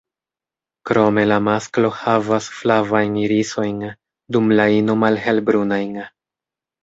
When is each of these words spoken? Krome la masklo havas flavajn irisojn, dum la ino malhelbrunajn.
Krome 0.89 1.25
la 1.31 1.35
masklo 1.47 1.89
havas 1.97 2.47
flavajn 2.61 3.19
irisojn, 3.25 3.85
dum 4.37 4.49
la 4.61 4.67
ino 4.79 4.95
malhelbrunajn. 5.05 5.93